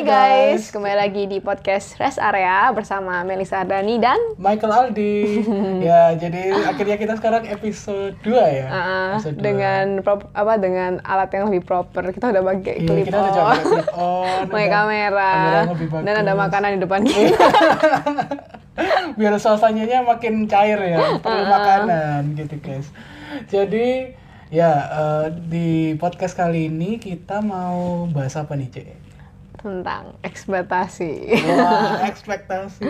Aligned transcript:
Hai 0.00 0.56
guys, 0.56 0.72
kembali 0.72 0.96
lagi 0.96 1.28
di 1.28 1.44
podcast 1.44 2.00
Rest 2.00 2.16
Area 2.16 2.72
bersama 2.72 3.20
Melisa 3.20 3.60
Ardani 3.60 4.00
dan 4.00 4.16
Michael 4.40 4.72
Aldi. 4.72 5.44
ya, 5.92 6.16
jadi 6.16 6.56
akhirnya 6.72 6.96
kita 6.96 7.20
sekarang 7.20 7.44
episode 7.44 8.16
2 8.24 8.32
ya. 8.32 8.66
uh, 8.72 9.20
Episode 9.20 9.36
dengan 9.44 10.00
prop, 10.00 10.24
apa 10.32 10.56
dengan 10.56 11.04
alat 11.04 11.28
yang 11.36 11.52
lebih 11.52 11.68
proper. 11.68 12.16
Kita 12.16 12.32
udah 12.32 12.40
pakai 12.40 12.80
Iya, 12.80 12.88
clip 12.88 13.04
kita 13.12 13.16
udah 13.20 13.28
on, 13.28 13.36
coba 13.36 13.52
clip 13.60 13.90
on, 14.08 14.44
pakai 14.48 14.68
kamera, 14.72 15.32
kamera 15.68 16.00
dan 16.00 16.14
ada 16.16 16.32
makanan 16.32 16.68
di 16.72 16.80
depan 16.80 17.00
kita. 17.04 17.46
Biar 19.20 19.36
suasananya 19.36 20.00
makin 20.00 20.48
cair 20.48 20.80
ya, 20.80 21.20
perlu 21.20 21.44
makanan 21.44 22.40
gitu 22.40 22.56
guys. 22.64 22.88
Jadi 23.52 24.16
ya 24.48 24.72
eh, 24.80 25.26
di 25.44 25.92
podcast 26.00 26.32
kali 26.40 26.72
ini 26.72 26.96
kita 26.96 27.44
mau 27.44 28.08
bahas 28.08 28.32
apa 28.40 28.56
nih, 28.56 28.72
Cek? 28.72 29.09
Tentang 29.60 30.16
ekspektasi. 30.24 31.12
Wah, 31.44 32.00
ekspektasi. 32.10 32.80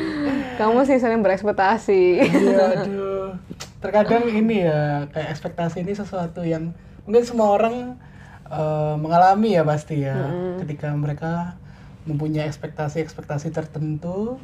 Kamu 0.55 0.87
sih 0.87 1.03
sering 1.03 1.19
berekspektasi. 1.21 2.03
Iya, 2.23 2.87
aduh. 2.87 3.35
Terkadang 3.83 4.31
ini 4.31 4.63
ya, 4.63 5.11
kayak 5.11 5.35
ekspektasi 5.35 5.83
ini 5.83 5.99
sesuatu 5.99 6.47
yang 6.47 6.71
mungkin 7.05 7.25
semua 7.27 7.59
orang 7.59 7.99
eh, 8.47 8.95
mengalami 9.03 9.59
ya 9.59 9.67
pasti 9.67 10.07
ya. 10.07 10.31
Ketika 10.63 10.95
mereka 10.95 11.59
mempunyai 12.07 12.47
ekspektasi-ekspektasi 12.47 13.51
tertentu, 13.51 14.39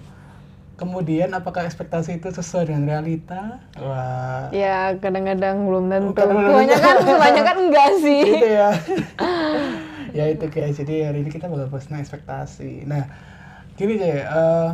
kemudian 0.76 1.32
apakah 1.32 1.64
ekspektasi 1.64 2.20
itu 2.20 2.28
sesuai 2.28 2.68
dengan 2.68 2.84
realita? 2.84 3.64
Wah, 3.80 4.52
ya 4.52 4.92
kadang-kadang 5.00 5.64
belum 5.64 5.84
tentu. 5.88 6.20
Kebanyakan 6.20 6.96
kebanyakan 7.00 7.56
enggak 7.70 7.90
sih. 8.04 8.22
gitu 8.28 8.48
ya. 8.50 8.70
ya 10.16 10.24
itu 10.26 10.48
guys, 10.48 10.74
jadi 10.74 11.12
hari 11.12 11.20
ini 11.20 11.30
kita 11.30 11.46
bakal 11.46 11.68
bahas 11.68 11.84
tentang 11.84 12.00
ekspektasi. 12.00 12.88
Nah, 12.88 13.04
gini 13.74 14.00
deh, 14.00 14.24
eh, 14.24 14.68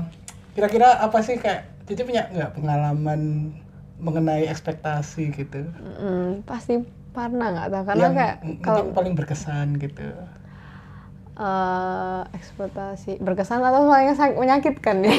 kira-kira 0.55 1.03
apa 1.03 1.19
sih 1.21 1.37
kayak 1.37 1.67
Cici 1.83 2.07
punya 2.07 2.31
nggak 2.31 2.55
pengalaman 2.55 3.51
mengenai 3.99 4.47
ekspektasi 4.47 5.35
gitu? 5.35 5.67
Mm, 5.99 6.47
pasti 6.47 6.79
pernah 7.11 7.51
nggak 7.51 7.69
tahu 7.69 7.83
karena 7.85 8.01
yang 8.01 8.15
kayak 8.15 8.37
kalau 8.63 8.83
paling 8.95 9.13
berkesan 9.13 9.77
gitu. 9.77 10.07
eh 11.33 12.21
ekspektasi 12.37 13.19
berkesan 13.19 13.65
atau 13.65 13.89
paling 13.89 14.13
menyakitkan 14.37 15.01
ya. 15.01 15.11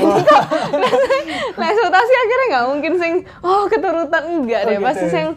nah, 1.60 1.68
ekspektasi 1.68 2.14
akhirnya 2.16 2.48
nggak 2.54 2.66
mungkin 2.70 2.94
sing 2.96 3.14
oh 3.42 3.66
keturutan 3.66 4.24
enggak 4.40 4.62
Oh, 4.64 4.70
deh 4.70 4.78
gitu 4.78 4.88
pasti 4.88 5.06
ya. 5.06 5.12
sing 5.12 5.28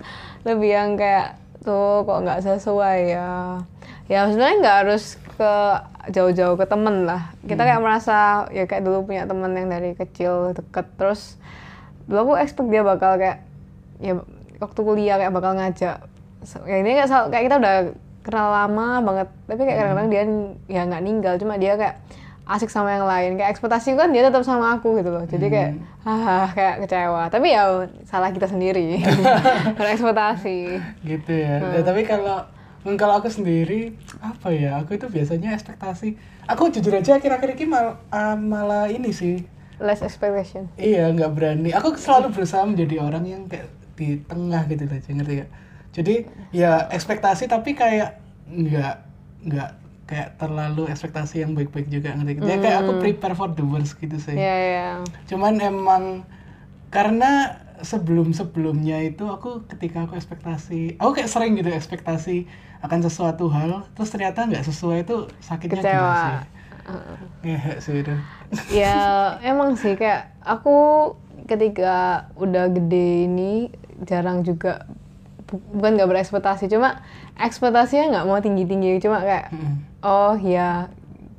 lebih 0.44 0.70
yang 0.70 0.90
kayak 0.94 1.40
tuh 1.64 2.04
kok 2.04 2.22
nggak 2.22 2.40
sesuai 2.44 2.98
ya. 3.08 3.60
Ya 4.06 4.26
sebenarnya 4.26 4.56
nggak 4.62 4.76
harus 4.86 5.04
ke 5.36 5.52
jauh-jauh 6.08 6.54
ke 6.54 6.64
temen 6.64 7.04
lah. 7.04 7.34
Kita 7.42 7.60
Hmm. 7.60 7.68
kayak 7.68 7.82
merasa 7.82 8.16
ya 8.50 8.64
kayak 8.64 8.86
dulu 8.86 9.04
punya 9.04 9.26
temen 9.26 9.50
yang 9.52 9.66
dari 9.66 9.92
kecil 9.92 10.54
deket 10.54 10.86
terus 10.94 11.34
dulu 12.06 12.18
aku 12.22 12.32
expect 12.38 12.70
dia 12.70 12.86
bakal 12.86 13.18
kayak 13.18 13.42
ya 13.98 14.14
waktu 14.56 14.80
kuliah 14.80 15.16
kayak 15.18 15.34
bakal 15.34 15.52
ngajak. 15.52 15.98
Ya 16.64 16.76
ini 16.78 16.94
kayak, 16.94 17.10
kayak 17.28 17.44
kita 17.50 17.56
udah 17.58 17.76
kenal 18.22 18.48
lama 18.50 18.88
banget 19.02 19.28
tapi 19.46 19.60
kayak 19.62 19.78
kadang-kadang 19.78 20.08
dia 20.08 20.22
ya 20.68 20.82
nggak 20.86 21.02
ninggal 21.02 21.34
cuma 21.36 21.58
dia 21.58 21.74
kayak 21.74 21.98
asik 22.46 22.70
sama 22.70 22.94
yang 22.94 23.10
lain. 23.10 23.34
Kayak 23.34 23.58
ekspektasi 23.58 23.98
kan 23.98 24.14
dia 24.14 24.22
tetap 24.22 24.46
sama 24.46 24.78
aku 24.78 24.94
gitu 24.96 25.10
loh. 25.10 25.26
Jadi 25.26 25.50
kayak 25.50 25.70
ah 26.06 26.46
kayak 26.54 26.86
kecewa. 26.86 27.26
Tapi 27.26 27.50
ya 27.50 27.66
salah 28.06 28.30
kita 28.30 28.46
sendiri. 28.46 29.02
Berekspektasi. 29.78 30.78
Gitu 31.02 31.32
ya. 31.34 31.58
Nah, 31.58 31.82
tapi 31.82 32.06
kalau 32.06 32.46
kalau 32.94 33.18
aku 33.18 33.26
sendiri 33.26 33.98
apa 34.22 34.54
ya? 34.54 34.78
Aku 34.78 34.94
itu 34.94 35.10
biasanya 35.10 35.50
ekspektasi. 35.58 36.14
Aku 36.46 36.70
jujur 36.70 36.94
aja 36.94 37.18
akhir-akhir 37.18 37.58
ini 37.58 37.66
mal- 37.66 37.98
ah, 38.14 38.38
malah 38.38 38.86
ini 38.86 39.10
sih 39.10 39.42
less 39.82 40.00
expectation 40.00 40.70
Iya, 40.78 41.10
nggak 41.12 41.30
berani. 41.36 41.74
Aku 41.74 41.98
selalu 41.98 42.32
berusaha 42.32 42.62
menjadi 42.64 42.96
orang 43.02 43.24
yang 43.26 43.42
kayak 43.50 43.68
di 43.98 44.20
tengah 44.24 44.62
gitu 44.70 44.86
loh, 44.86 44.98
Cing, 45.02 45.16
ngerti 45.20 45.32
gak? 45.42 45.50
Jadi 45.96 46.14
ya 46.52 46.86
ekspektasi 46.92 47.48
tapi 47.48 47.72
kayak 47.74 48.20
nggak 48.46 48.94
nggak 49.50 49.70
kayak 50.06 50.28
terlalu 50.38 50.86
ekspektasi 50.86 51.42
yang 51.42 51.52
baik-baik 51.52 51.90
juga 51.90 52.14
ngerti 52.14 52.32
gak? 52.38 52.44
Jadi 52.46 52.58
kayak 52.62 52.78
aku 52.84 52.92
prepare 53.02 53.34
for 53.34 53.50
the 53.52 53.64
worst 53.64 53.96
gitu 53.98 54.16
sih. 54.16 54.36
ya 54.38 54.56
ya 54.76 54.88
Cuman 55.26 55.58
emang 55.60 56.22
karena 56.88 57.60
sebelum-sebelumnya 57.80 59.04
itu 59.04 59.24
aku 59.24 59.64
ketika 59.66 60.04
aku 60.04 60.14
ekspektasi, 60.14 60.96
aku 60.96 61.10
kayak 61.12 61.28
sering 61.28 61.52
gitu 61.54 61.68
ekspektasi 61.68 62.46
akan 62.80 63.00
sesuatu 63.00 63.48
hal, 63.48 63.84
terus 63.92 64.08
ternyata 64.08 64.44
nggak 64.44 64.62
sesuai 64.62 65.02
itu 65.02 65.16
sakitnya 65.38 65.80
gila 65.80 65.84
Kecewa. 65.84 66.14
sih. 66.14 66.38
Ngehe 67.42 67.72
sih 67.80 67.94
itu. 67.98 68.14
ya 68.70 68.94
emang 69.42 69.74
sih 69.74 69.94
kayak 69.94 70.30
aku 70.38 70.76
ketika 71.44 72.26
udah 72.34 72.70
gede 72.70 73.26
ini 73.26 73.74
jarang 74.02 74.40
juga 74.40 74.86
bu- 75.44 75.62
bukan 75.72 75.98
nggak 75.98 76.06
berekspektasi 76.06 76.66
cuma 76.66 77.02
ekspektasinya 77.34 78.14
nggak 78.14 78.26
mau 78.26 78.38
tinggi 78.38 78.64
tinggi 78.64 78.98
cuma 78.98 79.18
kayak 79.18 79.50
Mm. 79.50 79.76
oh 80.02 80.34
ya 80.38 80.86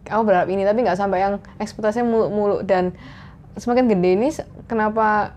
aku 0.03 0.21
berharap 0.23 0.47
ini 0.47 0.63
tapi 0.63 0.83
nggak 0.83 0.95
sampai 0.95 1.19
yang 1.21 1.39
ekspektasinya 1.57 2.07
muluk-muluk 2.07 2.61
dan 2.63 2.91
semakin 3.55 3.87
gede 3.87 4.09
ini 4.15 4.27
kenapa 4.65 5.31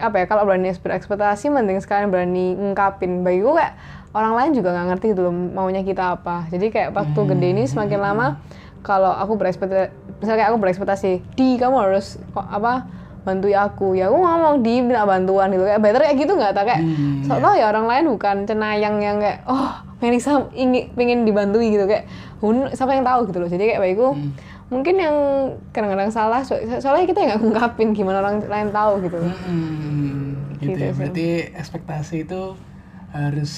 apa 0.00 0.22
ya 0.22 0.24
kalau 0.28 0.46
berani 0.46 0.72
berekspektasi 0.72 1.48
mending 1.50 1.78
sekalian 1.80 2.08
berani 2.12 2.54
ngungkapin. 2.56 3.22
Bagiku 3.22 3.56
kayak 3.56 3.74
orang 4.16 4.32
lain 4.32 4.50
juga 4.56 4.72
nggak 4.72 4.86
ngerti 4.96 5.06
gitu 5.12 5.22
loh 5.28 5.34
maunya 5.34 5.82
kita 5.84 6.16
apa. 6.16 6.48
Jadi 6.48 6.72
kayak 6.72 6.90
waktu 6.96 7.20
gede 7.36 7.46
ini 7.52 7.62
semakin 7.68 8.00
lama 8.00 8.26
kalau 8.80 9.10
aku 9.12 9.34
berekspektasi 9.36 9.90
misalnya 10.22 10.38
kayak 10.40 10.50
aku 10.54 10.58
berekspektasi 10.62 11.10
di 11.36 11.60
kamu 11.60 11.76
harus 11.76 12.16
kok 12.32 12.46
apa 12.46 12.88
bantu 13.26 13.50
aku. 13.50 13.98
Ya 13.98 14.06
aku 14.06 14.16
ngomong 14.22 14.62
di 14.62 14.80
minta 14.80 15.02
bantuan 15.02 15.50
gitu. 15.50 15.66
Kayak 15.66 15.80
better 15.82 16.00
kayak 16.06 16.16
gitu 16.22 16.32
nggak 16.38 16.52
tak 16.54 16.64
kayak 16.70 16.82
Hmm, 16.86 17.26
so 17.26 17.34
tau 17.42 17.54
ya 17.58 17.66
orang 17.68 17.86
lain 17.90 18.04
bukan 18.14 18.36
cenayang 18.46 18.96
yang 19.02 19.18
kayak 19.18 19.42
oh 19.50 19.82
Melisa 19.96 20.44
ingin 20.52 20.92
pengen 20.94 21.26
dibantu 21.26 21.58
gitu. 21.58 21.84
Kayak 21.84 22.06
hun 22.38 22.68
siapa 22.70 22.94
yang 22.94 23.04
tahu? 23.04 23.26
gitu 23.28 23.38
loh. 23.42 23.48
Jadi 23.50 23.64
kayak 23.74 23.80
bagiku 23.82 24.14
mungkin 24.66 24.98
yang 24.98 25.16
kadang-kadang 25.70 26.10
salah 26.10 26.42
so- 26.42 26.58
soalnya 26.82 27.06
kita 27.06 27.20
nggak 27.22 27.38
ngungkapin 27.38 27.94
gimana 27.94 28.18
orang 28.18 28.42
lain 28.46 28.68
tahu 28.74 28.92
gitu. 29.06 29.18
Hmm, 29.22 30.58
gitu, 30.58 30.74
Gitu 30.74 30.78
ya. 30.82 30.90
Berarti 30.94 31.26
ekspektasi 31.54 32.14
itu 32.26 32.42
harus 33.14 33.52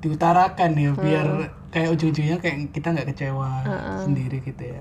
diutarakan 0.00 0.70
ya 0.80 0.90
biar 0.96 1.28
kayak 1.70 1.88
ujung-ujungnya 1.92 2.40
kayak 2.40 2.72
kita 2.72 2.88
nggak 2.96 3.08
kecewa 3.12 3.50
sendiri 4.00 4.40
gitu 4.40 4.64
ya. 4.64 4.80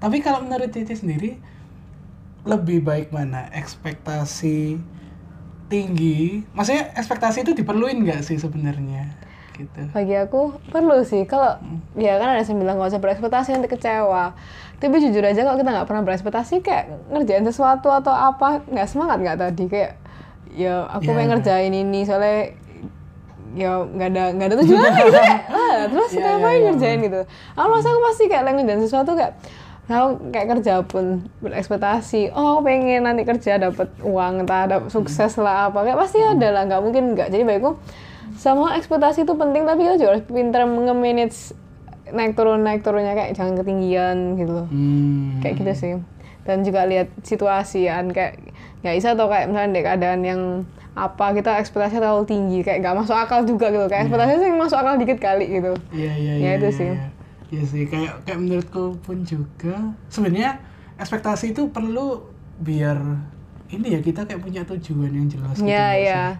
Tapi 0.00 0.24
kalau 0.24 0.40
menurut 0.40 0.72
Cici 0.72 0.96
sendiri 0.96 1.36
lebih 2.44 2.84
baik 2.84 3.08
mana 3.12 3.48
ekspektasi 3.52 4.76
tinggi? 5.68 6.44
Maksudnya 6.52 6.92
ekspektasi 6.96 7.44
itu 7.44 7.52
diperluin 7.56 8.04
nggak 8.04 8.20
sih 8.24 8.36
sebenarnya? 8.36 9.16
Gitu. 9.54 9.80
bagi 9.90 10.14
aku 10.14 10.40
perlu 10.68 11.00
sih. 11.00 11.22
Kalau 11.24 11.54
ya 11.94 12.18
kan 12.18 12.26
ada 12.28 12.42
yang 12.42 12.58
bilang 12.58 12.74
nggak 12.74 12.90
usah 12.90 12.98
berekspektasi 12.98 13.54
nanti 13.54 13.70
kecewa. 13.70 14.34
Tapi 14.76 14.94
jujur 14.98 15.22
aja 15.22 15.40
kalau 15.40 15.54
kita 15.54 15.70
nggak 15.70 15.86
pernah 15.86 16.02
berekspektasi 16.02 16.54
kayak 16.60 16.84
ngerjain 17.08 17.42
sesuatu 17.42 17.86
atau 17.86 18.10
apa 18.10 18.66
nggak 18.66 18.84
semangat 18.84 19.22
nggak 19.22 19.38
tadi? 19.38 19.64
Kayak 19.66 19.92
ya 20.50 20.86
aku 20.86 21.06
Ya. 21.06 21.10
pengen 21.12 21.28
ngerjain 21.32 21.72
ini 21.72 22.02
soalnya 22.02 22.50
ya 23.54 23.70
nggak 23.80 24.08
ada 24.10 24.24
nggak 24.34 24.48
ada 24.48 24.56
tujuan 24.58 24.90
gitu 24.92 25.10
kayak 25.12 25.40
ah, 25.54 25.78
terus 25.86 26.10
Ya, 26.10 26.18
ya, 26.18 26.26
ngapain 26.28 26.58
ya. 26.58 26.64
ngerjain? 26.68 26.98
gitu. 27.00 27.20
Aku 27.54 27.68
rasa 27.70 27.88
aku 27.90 28.00
pasti 28.02 28.24
kayak 28.26 28.44
lagi 28.44 28.56
ngerjain 28.58 28.82
sesuatu 28.82 29.10
kayak 29.14 29.32
aku 29.84 30.06
kayak 30.32 30.48
kerja 30.58 30.74
pun 30.82 31.04
berekspektasi 31.38 32.32
oh 32.32 32.58
pengen 32.58 33.04
nanti 33.04 33.22
kerja 33.22 33.60
dapat 33.60 33.86
uang 34.00 34.42
entah 34.42 34.66
dapat 34.66 34.90
sukses 34.90 35.38
lah 35.38 35.70
apa. 35.70 35.78
Kayak 35.80 35.98
pasti 36.00 36.18
ada 36.18 36.48
lah 36.50 36.62
nggak 36.66 36.82
mungkin 36.82 37.14
nggak. 37.14 37.30
Jadi 37.30 37.42
baikku 37.46 37.78
sama 38.34 38.74
ekspektasi 38.74 39.22
itu 39.22 39.32
penting 39.32 39.62
tapi 39.62 39.80
kita 39.82 39.94
juga 39.96 40.10
harus 40.10 40.24
pintar 40.24 40.62
nge-manage 40.62 41.52
naik 42.06 42.32
turun 42.32 42.60
naik 42.60 42.80
turunnya 42.80 43.12
kayak 43.12 43.32
jangan 43.32 43.54
ketinggian 43.56 44.16
gitu 44.34 44.52
loh 44.54 44.66
Hmm. 44.66 45.40
kayak 45.40 45.54
gitu 45.56 45.72
sih 45.74 45.92
dan 46.42 46.60
juga 46.60 46.84
lihat 46.84 47.08
situasi 47.20 47.86
kan 47.86 48.08
kayak 48.08 48.36
nggak 48.80 48.94
bisa 48.94 49.08
tuh 49.12 49.26
kayak 49.26 49.48
misalnya 49.48 49.70
di 49.70 49.82
keadaan 49.82 50.20
yang 50.22 50.40
apa 50.94 51.32
kita 51.32 51.58
ekspektasinya 51.58 52.02
terlalu 52.02 52.24
tinggi 52.24 52.58
kayak 52.60 52.78
nggak 52.80 52.96
masuk 52.96 53.16
akal 53.16 53.40
juga 53.42 53.66
gitu 53.68 53.86
kayak 53.86 54.02
ekspektasinya 54.04 54.38
sih 54.38 54.50
masuk 54.52 54.78
akal 54.78 54.94
dikit 54.94 55.18
kali 55.18 55.46
gitu 55.50 55.72
Iya 55.90 56.12
iya 56.12 56.32
Ya, 56.32 56.38
iya. 56.38 56.50
itu 56.54 56.66
iya, 56.66 56.76
sih. 56.76 56.90
iya. 56.90 57.06
Iya 57.46 57.62
sih 57.64 57.82
kayak 57.84 58.12
kayak 58.22 58.38
menurutku 58.38 58.84
pun 59.00 59.16
juga 59.22 59.74
sebenarnya 60.06 60.60
ekspektasi 60.94 61.50
itu 61.50 61.66
perlu 61.66 62.22
biar 62.56 62.98
ini 63.66 63.86
ya 63.90 64.00
kita 64.00 64.22
kayak 64.22 64.38
punya 64.38 64.62
tujuan 64.64 65.10
yang 65.10 65.26
jelas 65.26 65.56
gitu. 65.56 65.66
ya 65.66 65.74
nggak 65.74 65.94
ya 65.98 66.22
sih? 66.30 66.38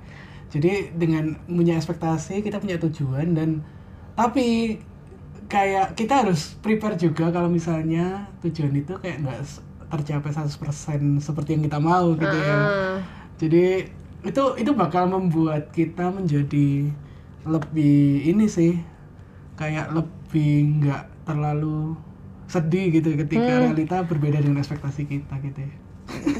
Jadi 0.52 0.94
dengan 0.94 1.34
punya 1.46 1.78
ekspektasi 1.78 2.44
kita 2.44 2.58
punya 2.62 2.78
tujuan 2.78 3.34
dan 3.34 3.64
tapi 4.14 4.78
kayak 5.50 5.98
kita 5.98 6.24
harus 6.24 6.56
prepare 6.62 6.96
juga 6.96 7.28
kalau 7.28 7.50
misalnya 7.50 8.30
tujuan 8.40 8.72
itu 8.74 8.94
kayak 8.96 9.22
nggak 9.26 9.40
tercapai 9.90 10.30
100% 10.32 11.22
seperti 11.22 11.58
yang 11.58 11.62
kita 11.66 11.78
mau 11.78 12.14
gitu 12.14 12.38
ya. 12.38 12.58
Jadi 13.38 13.90
itu 14.24 14.44
itu 14.56 14.70
bakal 14.72 15.10
membuat 15.10 15.68
kita 15.74 16.08
menjadi 16.08 16.88
lebih 17.44 18.24
ini 18.24 18.48
sih 18.48 18.80
kayak 19.60 19.92
lebih 19.92 20.80
nggak 20.80 21.28
terlalu 21.28 21.92
sedih 22.48 22.88
gitu 22.94 23.12
ketika 23.18 23.68
realita 23.68 24.00
berbeda 24.06 24.40
dengan 24.40 24.64
ekspektasi 24.64 25.04
kita 25.04 25.34
gitu 25.44 25.60
ya. 25.60 25.76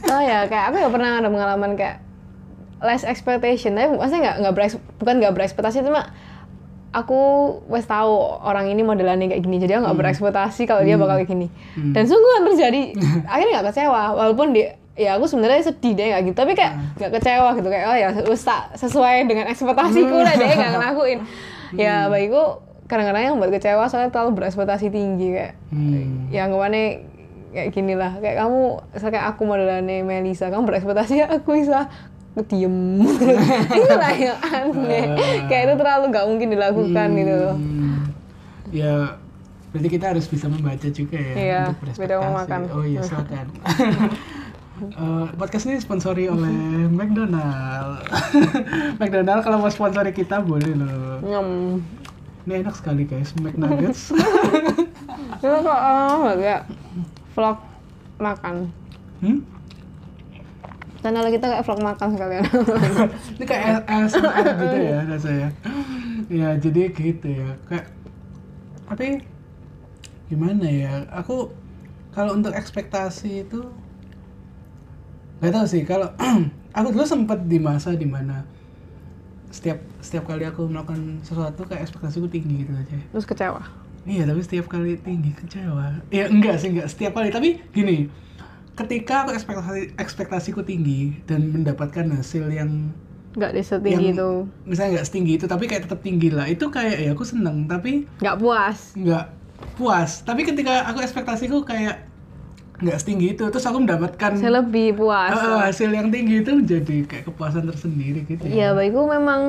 Oh 0.09 0.23
ya 0.23 0.49
kayak 0.49 0.73
aku 0.73 0.77
ya 0.81 0.89
pernah 0.89 1.11
ada 1.21 1.29
pengalaman 1.29 1.77
kayak 1.77 2.01
less 2.83 3.03
expectation. 3.07 3.77
Tapi 3.77 3.95
maksudnya 3.95 4.23
nggak 4.31 4.37
nggak 4.43 4.55
bereks, 4.55 4.75
bukan 4.99 5.15
nggak 5.21 5.35
berekspektasi 5.35 5.85
cuma 5.85 6.11
aku 6.95 7.19
wes 7.67 7.91
tahu 7.91 8.39
orang 8.47 8.71
ini 8.71 8.87
modelannya 8.87 9.27
kayak 9.27 9.43
gini 9.43 9.59
jadi 9.59 9.83
aku 9.83 9.91
nggak 9.91 9.99
berekspektasi 9.99 10.63
kalau 10.71 10.87
dia 10.87 10.95
bakal 10.95 11.19
kayak 11.19 11.31
gini. 11.31 11.47
Dan 11.77 12.07
sungguh 12.07 12.31
kan 12.41 12.43
terjadi. 12.55 12.83
Akhirnya 13.33 13.53
nggak 13.61 13.67
kecewa 13.75 14.03
walaupun 14.15 14.55
dia 14.55 14.79
ya 14.95 15.19
aku 15.19 15.27
sebenarnya 15.27 15.75
sedih 15.75 15.99
deh 15.99 16.07
nggak 16.15 16.23
gitu 16.31 16.39
tapi 16.39 16.55
kayak 16.55 16.79
nggak 17.03 17.19
kecewa 17.19 17.51
gitu 17.59 17.67
kayak 17.67 17.87
oh 17.91 17.97
ya 17.99 18.09
tak 18.39 18.79
sesuai 18.79 19.27
dengan 19.27 19.51
ekspektasiku 19.51 20.23
lah 20.23 20.35
dia 20.39 20.55
nggak 20.55 20.73
ngelakuin. 20.79 21.19
Ya 21.75 22.07
bagiku 22.07 22.63
kadang-kadang 22.87 23.23
yang 23.35 23.37
buat 23.41 23.51
kecewa 23.51 23.91
soalnya 23.91 24.15
terlalu 24.15 24.39
berekspektasi 24.39 24.93
tinggi 24.93 25.35
kayak 25.35 25.53
hmm. 25.73 26.31
ya 26.31 26.47
anggapannya 26.47 27.03
kayak 27.55 27.69
gini 27.73 27.95
lah 27.97 28.19
kayak 28.21 28.37
kamu 28.45 28.63
kayak 28.99 29.25
aku 29.35 29.43
modelannya 29.47 30.05
Melisa 30.05 30.53
kamu 30.53 30.69
berekspektasi 30.69 31.25
aku 31.25 31.59
bisa 31.59 31.89
diem 32.43 32.99
itu 33.79 33.95
lah 33.95 34.11
yang 34.13 34.39
aneh 34.41 35.05
kayak 35.47 35.63
itu 35.65 35.75
terlalu 35.77 36.05
nggak 36.09 36.27
mungkin 36.27 36.49
dilakukan 36.51 37.09
gitu 37.15 37.35
loh 37.37 37.55
Hmm. 37.55 38.11
ya 38.71 39.15
berarti 39.71 39.89
kita 39.89 40.07
harus 40.11 40.27
bisa 40.27 40.47
membaca 40.47 40.87
juga 40.89 41.15
ya 41.15 41.35
Iya, 41.35 41.63
untuk 41.77 41.95
beda 41.97 42.15
memakan. 42.21 42.61
oh 42.71 42.83
iya 42.83 43.01
silakan 43.07 43.47
Eh, 44.75 45.27
podcast 45.33 45.65
ini 45.65 45.79
sponsori 45.79 46.27
oleh 46.27 46.51
McDonald. 46.91 48.03
McDonald 48.99 49.41
kalau 49.41 49.63
mau 49.63 49.71
sponsori 49.71 50.11
kita 50.11 50.43
boleh 50.43 50.75
loh. 50.75 51.23
nyem 51.23 51.49
Ini 52.43 52.61
enak 52.61 52.75
sekali 52.75 53.07
guys, 53.07 53.31
McNuggets. 53.39 54.11
itu 55.37 55.47
kok 55.47 55.81
kayak 56.35 56.67
vlog 57.33 57.59
makan 58.17 58.75
hmm? 59.21 59.39
Channel 61.05 61.29
kita 61.29 61.53
kayak 61.53 61.65
vlog 61.69 61.85
makan 61.85 62.09
sekalian 62.17 62.45
Ini 63.37 63.45
kayak 63.45 63.85
ASMR 63.85 64.47
gitu 64.57 64.77
ya 64.81 64.99
rasanya. 65.13 65.49
Ya 66.33 66.49
jadi 66.57 66.81
gitu 66.89 67.29
ya. 67.29 67.49
Kayak 67.69 67.87
tapi 68.89 69.21
gimana 70.33 70.65
ya? 70.65 71.05
Aku 71.13 71.53
kalau 72.17 72.33
untuk 72.33 72.57
ekspektasi 72.57 73.45
itu 73.45 73.61
nggak 75.45 75.53
tahu 75.53 75.67
sih. 75.69 75.85
Kalau 75.85 76.09
aku 76.77 76.89
dulu 76.89 77.05
sempat 77.05 77.45
di 77.45 77.61
masa 77.61 77.93
di 77.93 78.09
mana 78.09 78.49
setiap 79.53 79.85
setiap 80.01 80.25
kali 80.25 80.49
aku 80.49 80.65
melakukan 80.67 81.21
sesuatu 81.21 81.69
kayak 81.69 81.85
ekspektasiku 81.85 82.27
tinggi 82.27 82.65
gitu 82.65 82.73
aja. 82.75 82.97
terus 83.13 83.23
kecewa 83.23 83.63
Iya, 84.05 84.29
tapi 84.29 84.41
setiap 84.45 84.69
kali 84.69 85.01
tinggi 85.01 85.33
kecewa. 85.33 86.05
Ya 86.13 86.29
enggak 86.29 86.61
sih, 86.61 86.77
enggak 86.77 86.93
setiap 86.93 87.17
kali. 87.17 87.33
Tapi 87.33 87.57
gini, 87.73 88.13
ketika 88.79 89.13
aku 89.23 89.31
ekspektasi 89.39 89.81
ekspektasiku 90.03 90.61
tinggi 90.71 90.93
dan 91.29 91.41
mendapatkan 91.55 92.07
hasil 92.17 92.45
yang 92.59 92.71
nggak 93.37 93.51
di 93.57 93.63
setinggi 93.71 94.07
Yang- 94.11 94.15
itu 94.15 94.29
misalnya 94.65 94.91
nggak 94.97 95.07
setinggi 95.09 95.33
itu, 95.37 95.47
tapi 95.53 95.65
kayak 95.69 95.83
tetap 95.87 96.01
tinggi 96.07 96.29
lah. 96.37 96.47
Itu 96.49 96.65
kayak 96.77 96.95
ya 97.05 97.09
aku 97.15 97.25
seneng, 97.33 97.57
tapi 97.73 97.89
nggak 98.21 98.37
puas 98.41 98.81
nggak 98.97 99.23
puas. 99.77 100.11
Tapi 100.29 100.41
ketika 100.49 100.73
aku 100.89 100.99
ekspektasiku 101.07 101.57
kayak 101.71 101.95
nggak 102.83 102.99
setinggi 103.03 103.27
itu, 103.39 103.43
terus 103.53 103.67
aku 103.71 103.79
mendapatkan 103.85 104.33
saya 104.41 104.53
lebih 104.61 104.87
puas 104.99 105.31
eh, 105.37 105.57
hasil 105.69 105.91
yang 105.99 106.09
tinggi 106.15 106.35
itu 106.43 106.51
menjadi 106.61 106.95
kayak 107.11 107.25
kepuasan 107.29 107.65
tersendiri 107.71 108.19
gitu. 108.31 108.45
ya 108.49 108.73
bagiku 108.77 109.01
memang 109.15 109.43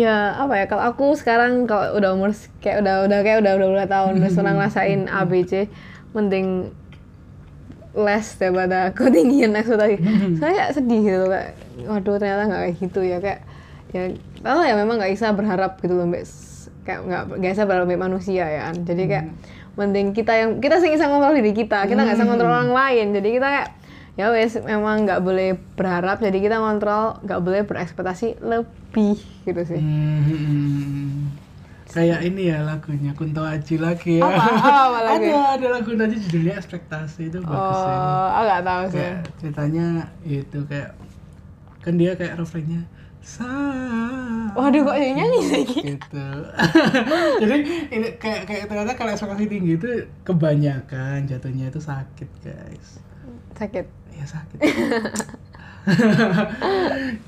ya 0.00 0.08
apa 0.40 0.52
ya 0.60 0.64
kalau 0.70 0.84
aku 0.90 1.04
sekarang 1.20 1.52
kalau 1.68 1.84
udah 1.96 2.10
umur 2.16 2.30
kayak 2.62 2.76
udah 2.82 2.94
udah 3.04 3.18
kayak 3.24 3.38
udah 3.44 3.52
udah 3.58 3.68
udah 3.76 3.86
tahun 3.92 4.12
udah 4.18 4.30
senang 4.36 4.54
ngerasain 4.58 5.00
ABC 5.16 5.52
mending 6.16 6.46
less 7.92 8.40
daripada 8.40 8.88
ketinggian 8.96 9.52
ekspektasi 9.52 9.96
saya 10.40 10.52
kayak 10.56 10.70
sedih 10.72 11.00
gitu 11.04 11.26
kayak 11.28 11.50
waduh 11.88 12.16
ternyata 12.16 12.42
nggak 12.48 12.60
kayak 12.64 12.76
gitu 12.80 13.00
ya 13.04 13.18
kayak 13.20 13.40
ya 13.92 14.08
tahu 14.40 14.64
ya 14.64 14.74
memang 14.74 14.96
nggak 14.98 15.12
bisa 15.12 15.30
berharap 15.36 15.78
gitu 15.84 15.94
loh 15.94 16.08
mbak. 16.08 16.24
Kayak 16.82 17.00
nggak 17.06 17.22
nggak 17.38 17.52
bisa 17.52 17.64
berharap 17.68 17.86
mbak 17.86 18.00
manusia 18.00 18.44
ya 18.48 18.60
kan. 18.72 18.76
Jadi 18.82 19.02
kayak 19.06 19.26
mending 19.76 20.08
kita 20.12 20.32
yang 20.36 20.50
kita 20.60 20.80
sih 20.80 20.92
bisa 20.92 21.08
kontrol 21.08 21.32
diri 21.36 21.52
kita 21.56 21.88
kita 21.88 22.00
nggak 22.00 22.16
bisa 22.16 22.26
kontrol 22.26 22.50
orang 22.50 22.72
lain. 22.72 23.06
Jadi 23.12 23.28
kita 23.36 23.48
kayak 23.48 23.68
ya 24.12 24.28
wes 24.28 24.52
memang 24.60 25.08
nggak 25.08 25.20
boleh 25.24 25.56
berharap 25.72 26.20
jadi 26.20 26.36
kita 26.36 26.56
kontrol 26.60 27.16
nggak 27.24 27.40
boleh 27.40 27.60
berekspektasi 27.64 28.40
lebih 28.40 29.20
gitu 29.44 29.62
sih. 29.64 29.80
Hmm. 29.80 31.41
Kayak 31.92 32.20
ini 32.24 32.42
ya 32.48 32.58
lagunya 32.64 33.12
Kunto 33.12 33.44
Aji 33.44 33.76
lagi 33.76 34.18
ya. 34.18 34.24
Apa? 34.24 34.42
Apa 34.88 35.00
lagi? 35.12 35.28
ada 35.28 35.60
ada 35.60 35.66
lagu 35.76 35.90
Aji 35.92 36.16
judulnya 36.18 36.54
Ekspektasi 36.56 37.28
itu 37.28 37.38
bagus 37.44 37.80
ya. 37.84 37.96
oh 38.32 38.42
nggak 38.42 38.62
tahu 38.64 38.82
sih 38.88 38.98
Kayak 38.98 39.18
ceritanya 39.36 39.86
itu 40.24 40.58
kayak 40.64 40.90
kan 41.82 41.94
dia 42.00 42.10
kayak 42.14 42.38
refrainnya 42.38 42.82
sa 43.22 43.46
waduh 44.52 44.82
kok 44.82 44.98
jadi 44.98 45.14
nyanyi 45.14 45.40
lagi 45.46 45.78
gitu. 45.94 46.26
Jadi 47.42 47.54
ini 47.94 48.08
kayak 48.18 48.42
kayak 48.44 48.64
ternyata 48.66 48.92
kalau 48.98 49.14
ekspektasi 49.14 49.46
tinggi 49.46 49.78
itu 49.78 49.88
kebanyakan 50.26 51.30
jatuhnya 51.30 51.70
itu 51.70 51.78
sakit 51.78 52.28
guys. 52.42 52.98
sakit 53.54 53.86
Iya 54.10 54.26
sakit. 54.26 54.58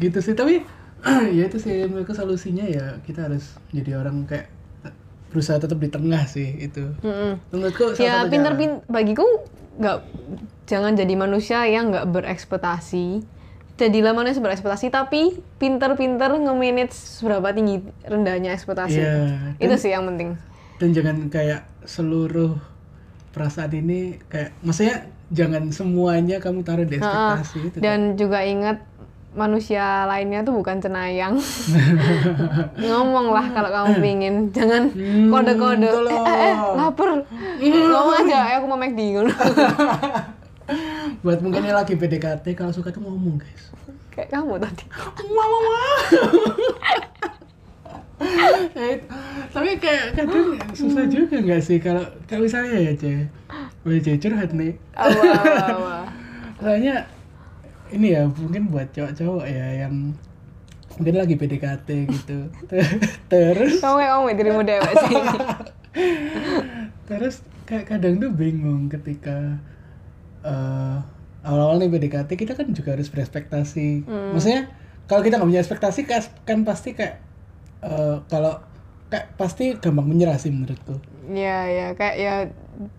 gitu 0.02 0.18
sih 0.18 0.34
tapi 0.34 0.66
ya 1.36 1.42
itu 1.46 1.58
sih 1.60 1.84
menurutku 1.84 2.16
solusinya 2.16 2.64
ya 2.64 2.96
kita 3.04 3.28
harus 3.28 3.56
jadi 3.70 4.00
orang 4.00 4.24
kayak 4.24 4.48
berusaha 5.28 5.58
tetap 5.58 5.82
di 5.82 5.90
tengah 5.90 6.22
sih 6.24 6.46
itu. 6.62 6.94
Mm-mm. 7.02 7.42
Menurutku 7.50 7.92
salah 7.92 8.06
ya 8.06 8.14
satu 8.22 8.30
pinter 8.30 8.52
cara. 8.54 8.60
pin 8.60 8.70
bagiku 8.86 9.26
nggak 9.74 9.98
jangan 10.64 10.92
jadi 10.94 11.14
manusia 11.18 11.66
yang 11.66 11.90
nggak 11.90 12.06
berekspektasi 12.08 13.26
jadilah 13.74 14.14
manusia 14.14 14.38
berekspektasi 14.38 14.86
tapi 14.88 15.34
pinter-pinter 15.58 16.30
nge-manage 16.38 16.94
seberapa 16.94 17.50
tinggi 17.50 17.82
rendahnya 18.06 18.54
ekspektasi 18.54 19.02
Iya. 19.02 19.58
itu 19.58 19.74
sih 19.74 19.90
yang 19.90 20.06
penting 20.06 20.38
dan 20.78 20.88
jangan 20.94 21.16
kayak 21.26 21.66
seluruh 21.82 22.54
perasaan 23.34 23.74
ini 23.74 24.22
kayak 24.30 24.54
maksudnya 24.62 25.10
jangan 25.34 25.74
semuanya 25.74 26.38
kamu 26.38 26.62
taruh 26.62 26.86
di 26.86 27.02
ekspektasi 27.02 27.56
itu. 27.66 27.76
dan 27.82 28.14
juga 28.14 28.46
ingat 28.46 28.78
manusia 29.34 29.82
lainnya 30.04 30.40
tuh 30.40 30.54
bukan 30.54 30.78
cenayang. 30.78 31.34
Ngomong 32.80 33.26
lah 33.28 33.46
kalau 33.50 33.68
kamu 33.68 33.92
pingin. 33.98 34.34
Jangan 34.48 34.88
Hmm, 34.88 35.28
kode-kode. 35.28 35.84
tolong. 35.84 36.22
eh, 36.22 36.30
eh, 36.30 36.48
eh 36.48 36.56
lapar. 36.72 37.08
Ngomong 37.60 38.14
aja 38.16 38.38
eh, 38.48 38.54
aku 38.56 38.66
mau 38.66 38.78
McD 38.78 39.00
gitu 39.12 39.26
Buat 41.20 41.38
mungkin 41.40 41.60
yang 41.60 41.76
lagi 41.76 41.92
PDKT 41.92 42.54
kalau 42.54 42.70
suka 42.70 42.88
tuh 42.88 43.02
ngomong 43.02 43.36
guys. 43.36 43.74
kayak 44.08 44.30
kamu 44.30 44.56
tadi. 44.56 44.84
Mama 45.28 45.58
mama. 45.60 45.80
Eh, 48.74 48.96
tapi 49.50 49.76
kayak 49.76 50.14
kadang 50.14 50.56
susah 50.72 51.04
juga 51.04 51.36
nggak 51.36 51.60
sih 51.60 51.76
kalau 51.76 52.00
kalau 52.24 52.46
misalnya 52.46 52.78
ya 52.80 52.92
ceh, 52.94 53.26
boleh 53.82 54.00
curhat 54.00 54.50
nih. 54.50 54.72
Awa, 54.94 56.06
Soalnya 56.56 57.04
ini 57.92 58.16
ya 58.16 58.24
mungkin 58.28 58.72
buat 58.72 58.88
cowok-cowok 58.94 59.44
ya 59.48 59.66
yang 59.84 60.16
mungkin 60.94 61.14
lagi 61.18 61.34
PDKT 61.34 61.88
gitu. 62.06 62.38
Terus 63.32 63.82
kamu 63.82 63.96
kayak 63.98 64.12
kamu 64.14 64.26
dirimu 64.38 64.60
dewek 64.62 64.94
sih. 65.10 65.16
Terus 67.08 67.34
kayak 67.68 67.84
kadang 67.90 68.20
tuh 68.20 68.30
bingung 68.32 68.88
ketika 68.88 69.58
eh, 70.44 70.96
awal-awal 71.44 71.76
nih 71.80 71.92
PDKT 71.92 72.30
kita 72.36 72.52
kan 72.56 72.72
juga 72.72 72.96
harus 72.96 73.12
berekspektasi 73.12 74.08
maksudnya 74.32 74.72
kalau 75.04 75.20
kita 75.20 75.36
nggak 75.36 75.48
punya 75.52 75.60
ekspektasi 75.60 76.00
kan 76.48 76.64
pasti 76.64 76.96
kayak 76.96 77.20
eh, 77.84 78.16
kalau 78.32 78.60
kayak 79.12 79.36
pasti 79.36 79.76
gampang 79.76 80.08
menyerah 80.08 80.40
sih 80.40 80.48
menurutku 80.52 81.00
ya 81.30 81.58
ya 81.70 81.86
kayak 81.96 82.16
ya 82.20 82.34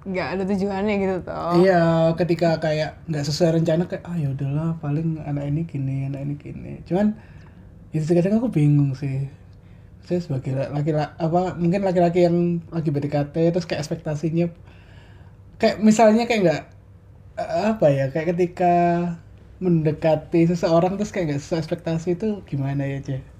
nggak 0.08 0.28
ada 0.38 0.44
tujuannya 0.48 0.94
gitu 1.04 1.16
toh. 1.28 1.54
Iya 1.60 2.16
ketika 2.16 2.58
kayak 2.64 3.04
nggak 3.12 3.26
sesuai 3.28 3.62
rencana 3.62 3.84
kayak 3.86 4.04
ah 4.08 4.16
ya 4.16 4.32
udahlah 4.32 4.80
paling 4.80 5.20
anak 5.22 5.46
ini 5.52 5.62
gini 5.68 6.08
anak 6.08 6.22
ini 6.26 6.34
gini. 6.40 6.72
Cuman 6.88 7.14
itu 7.92 8.04
kadang 8.08 8.40
aku 8.40 8.50
bingung 8.50 8.96
sih. 8.96 9.28
Saya 10.06 10.22
sebagai 10.22 10.54
laki-laki 10.54 11.18
apa 11.18 11.58
mungkin 11.58 11.82
laki-laki 11.82 12.30
yang 12.30 12.62
lagi 12.70 12.90
PDKT 12.94 13.36
terus 13.52 13.66
kayak 13.66 13.82
ekspektasinya 13.84 14.48
kayak 15.58 15.82
misalnya 15.82 16.30
kayak 16.30 16.42
nggak 16.46 16.62
eh, 17.42 17.64
apa 17.74 17.88
ya 17.92 18.06
kayak 18.14 18.38
ketika 18.38 18.74
mendekati 19.64 20.46
seseorang 20.52 21.00
terus 21.00 21.12
kayak 21.16 21.36
nggak 21.36 21.42
sesuai 21.42 21.60
ekspektasi 21.64 22.08
itu 22.20 22.28
gimana 22.46 22.84
ya 22.86 23.00
ceh 23.02 23.35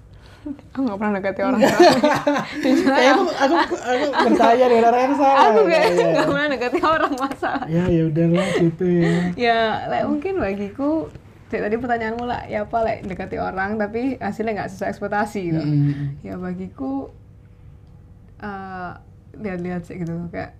aku 0.52 0.80
nggak 0.86 0.98
pernah 0.98 1.12
dekati 1.18 1.40
orang 1.42 1.60
kayak 2.86 3.12
aku 3.16 3.24
aku 3.34 3.56
aku 3.74 4.06
percaya 4.30 4.64
dengan 4.70 4.84
orang 4.92 5.02
yang 5.02 5.16
salah. 5.18 5.46
Aku 5.50 5.60
kayak 5.66 5.88
nggak 5.96 6.26
pernah 6.28 6.48
dekati 6.52 6.78
orang 6.82 7.12
masalah 7.18 7.66
ya 7.66 7.84
ya 7.90 8.02
udahlah 8.06 8.48
gitu 8.62 8.84
ya. 8.86 9.14
Ya 9.34 9.60
like, 9.90 10.06
mungkin 10.06 10.34
bagiku 10.38 10.90
tadi 11.46 11.76
pertanyaanmu 11.78 12.24
lah 12.26 12.42
ya 12.50 12.66
apa 12.66 12.78
like, 12.82 13.02
dekati 13.06 13.36
orang 13.38 13.78
tapi 13.78 14.18
hasilnya 14.18 14.52
nggak 14.62 14.70
sesuai 14.74 14.88
ekspektasi 14.90 15.40
gitu. 15.50 15.62
Mm. 15.62 15.92
ya 16.22 16.34
bagiku 16.38 17.10
eh, 18.42 18.92
lihat-lihat 19.36 19.82
sih 19.84 19.96
gitu 20.00 20.14
kayak 20.32 20.56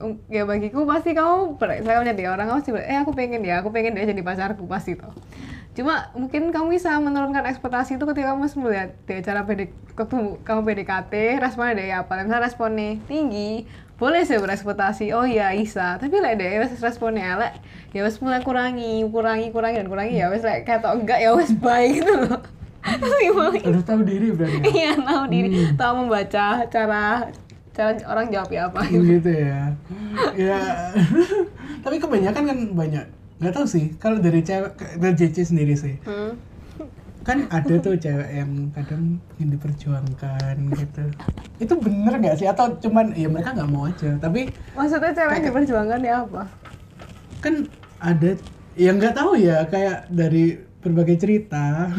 um, 0.00 0.18
ya 0.30 0.46
bagiku 0.46 0.86
pasti 0.86 1.12
kamu 1.12 1.58
saya 1.58 1.98
menjadi 2.02 2.22
orang 2.32 2.46
kamu 2.48 2.60
sih 2.64 2.72
eh 2.74 2.98
aku 2.98 3.12
pengen 3.14 3.42
ya 3.42 3.60
aku 3.60 3.68
pengen 3.74 3.98
dia 3.98 4.06
jadi 4.06 4.22
pacarku 4.22 4.64
pasti 4.70 4.94
tuh 4.94 5.12
cuma 5.78 6.10
mungkin 6.18 6.50
kamu 6.50 6.74
bisa 6.74 6.98
menurunkan 6.98 7.46
ekspektasi 7.46 8.02
itu 8.02 8.04
ketika 8.10 8.34
kamu 8.34 8.50
melihat 8.66 8.90
di 9.06 9.12
acara 9.14 9.46
PD, 9.46 9.70
ketemu 9.94 10.42
kamu 10.42 10.60
PDKT 10.66 11.38
responnya 11.38 11.74
dia 11.78 12.02
apa? 12.02 12.18
Misalnya 12.18 12.50
responnya 12.50 12.98
tinggi 13.06 13.62
boleh 13.98 14.22
sih 14.22 14.38
berekspektasi 14.38 15.10
oh 15.10 15.26
iya 15.26 15.50
Isa 15.58 15.98
tapi 15.98 16.22
lah 16.22 16.38
deh 16.38 16.62
wes 16.62 16.78
responnya 16.78 17.34
elek 17.34 17.52
ya 17.90 18.06
wes 18.06 18.22
mulai 18.22 18.38
kurangi 18.46 19.02
kurangi 19.10 19.50
kurangi 19.50 19.82
dan 19.82 19.90
kurangi 19.90 20.14
ya 20.14 20.30
wes 20.30 20.46
like 20.46 20.62
kata 20.62 20.94
enggak 20.94 21.18
ya 21.18 21.34
wes 21.34 21.50
baik 21.50 22.02
gitu 22.02 22.14
loh. 22.14 22.38
Harus 23.58 23.84
tahu 23.84 24.06
diri 24.06 24.30
berarti 24.30 24.58
ya? 24.62 24.70
iya 24.70 24.92
tahu 25.02 25.22
diri. 25.26 25.48
Tahu 25.74 25.92
membaca 25.98 26.46
cara 26.70 27.26
cara 27.74 27.90
orang 28.06 28.26
jawab 28.30 28.50
ya 28.54 28.70
apa. 28.70 28.80
Gitu 28.86 29.30
ya. 29.34 29.74
Ya. 30.38 30.58
Tapi 31.84 31.96
kebanyakan 31.98 32.42
kan 32.46 32.58
banyak 32.78 33.04
nggak 33.38 33.54
tahu 33.54 33.66
sih 33.70 33.94
kalau 34.02 34.18
dari 34.18 34.42
cewek 34.42 34.98
dari 34.98 35.14
Cici 35.14 35.42
sendiri 35.46 35.74
sih. 35.78 35.96
Hmm. 36.04 36.34
kan 37.26 37.44
ada 37.52 37.76
tuh 37.76 37.92
cewek 37.92 38.30
yang 38.32 38.72
kadang 38.72 39.20
ingin 39.36 39.52
diperjuangkan 39.52 40.56
gitu. 40.72 41.04
Itu 41.60 41.76
bener 41.76 42.16
nggak 42.16 42.40
sih? 42.40 42.48
Atau 42.48 42.80
cuman 42.80 43.12
ya 43.12 43.28
mereka 43.28 43.52
nggak 43.52 43.68
mau 43.68 43.84
aja 43.84 44.16
tapi 44.16 44.48
Maksudnya 44.72 45.12
cewek 45.12 45.34
yang 45.36 45.46
diperjuangkan 45.52 46.00
ya 46.00 46.14
apa? 46.24 46.42
kan 47.38 47.70
ada 48.02 48.34
yang 48.74 48.98
nggak 48.98 49.14
tahu 49.14 49.38
ya 49.38 49.62
kayak 49.68 50.08
dari 50.08 50.56
berbagai 50.80 51.20
cerita. 51.20 51.88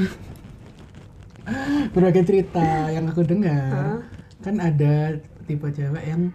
Berbagai 1.93 2.24
cerita 2.29 2.93
yang 2.93 3.10
aku 3.10 3.25
dengar. 3.25 4.05
Kan 4.41 4.62
ada 4.62 5.17
tipe 5.46 5.69
cewek 5.69 6.03
yang 6.05 6.29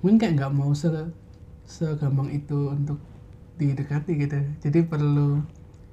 mungkin 0.00 0.16
kayak 0.20 0.34
nggak 0.36 0.52
mau 0.52 0.72
se 0.76 0.88
segampang 1.64 2.28
itu 2.28 2.72
untuk 2.72 3.00
didekati 3.54 4.12
gitu 4.18 4.36
jadi 4.60 4.78
perlu 4.82 5.42